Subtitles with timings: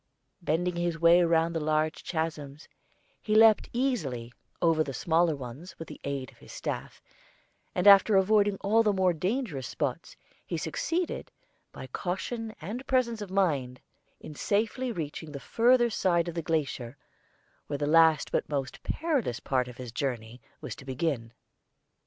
[0.41, 2.67] Bending his way round the large chasms,
[3.21, 7.03] he leaped easily over the smaller ones with the aid of his staff;
[7.75, 11.31] and after avoiding all the more dangerous spots, he succeeded,
[11.71, 13.79] by caution and presence of mind,
[14.19, 16.97] in safely reaching the further side of the glacier,
[17.67, 21.31] where the last but most perilous part of his journey was to begin.